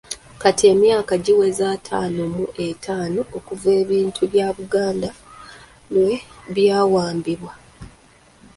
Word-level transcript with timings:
Kati 0.41 0.63
emyaka 0.73 1.13
giweze 1.25 1.63
ataano 1.75 2.21
mu 2.35 2.45
etaano 2.67 3.21
okuva 3.37 3.69
ebintu 3.81 4.21
bya 4.31 4.47
Buganda 4.57 5.09
lwe 5.93 6.13
byawambibwa. 6.53 7.53